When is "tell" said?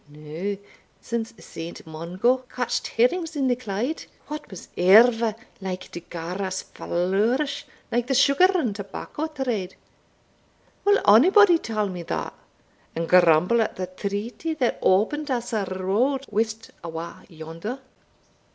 11.59-11.87